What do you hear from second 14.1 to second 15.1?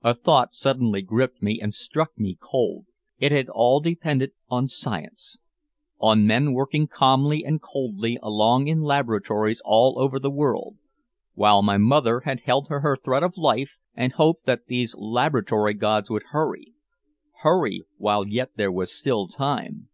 hoped that these